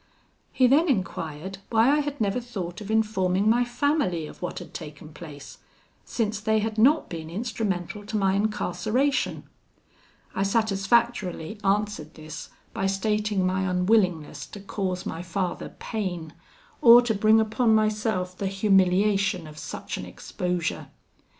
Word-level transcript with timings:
"He 0.51 0.65
then 0.65 0.89
enquired 0.89 1.59
why 1.69 1.87
I 1.95 1.99
had 1.99 2.19
never 2.19 2.39
thought 2.41 2.81
of 2.81 2.89
informing 2.89 3.47
my 3.47 3.63
family 3.63 4.25
of 4.25 4.41
what 4.41 4.57
had 4.57 4.73
taken 4.73 5.13
place, 5.13 5.59
since 6.05 6.39
they 6.39 6.57
had 6.57 6.79
not 6.79 7.07
been 7.07 7.29
instrumental 7.29 8.03
to 8.07 8.17
my 8.17 8.33
incarceration. 8.33 9.43
I 10.33 10.41
satisfactorily 10.41 11.59
answered 11.63 12.15
this 12.15 12.49
by 12.73 12.87
stating 12.87 13.45
my 13.45 13.69
unwillingness 13.69 14.47
to 14.47 14.59
cause 14.59 15.05
my 15.05 15.21
father 15.21 15.69
pain, 15.77 16.33
or 16.81 17.03
to 17.03 17.13
bring 17.13 17.39
upon 17.39 17.75
myself 17.75 18.35
the 18.35 18.47
humiliation 18.47 19.45
of 19.45 19.59
such 19.59 19.97
an 19.97 20.05
exposure. 20.07 20.87